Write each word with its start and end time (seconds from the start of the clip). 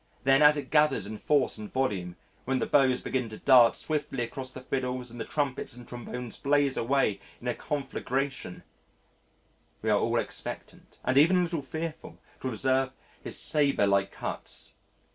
Then 0.23 0.41
as 0.41 0.57
it 0.57 0.71
gathers 0.71 1.05
in 1.05 1.19
force 1.19 1.59
and 1.59 1.71
volume, 1.71 2.15
when 2.45 2.57
the 2.57 2.65
bows 2.65 3.01
begin 3.01 3.29
to 3.29 3.37
dart 3.37 3.75
swiftly 3.75 4.23
across 4.23 4.51
the 4.51 4.59
fiddles 4.59 5.11
and 5.11 5.19
the 5.21 5.25
trumpets 5.25 5.75
and 5.77 5.87
trombones 5.87 6.37
blaze 6.39 6.75
away 6.75 7.19
in 7.39 7.47
a 7.47 7.53
conflagration, 7.53 8.63
we 9.83 9.91
are 9.91 9.99
all 9.99 10.17
expectant 10.17 10.97
and 11.03 11.19
even 11.19 11.37
a 11.37 11.43
little 11.43 11.61
fearful, 11.61 12.17
to 12.39 12.47
observe 12.49 12.93
his 13.23 13.37
sabre 13.39 13.85
like 13.85 14.11
cuts. 14.11 14.77